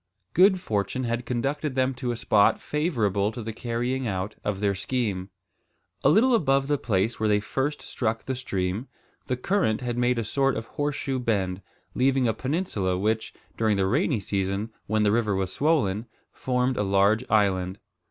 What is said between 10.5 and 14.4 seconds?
of horseshoe bend, leaving a peninsula, which, during the rainy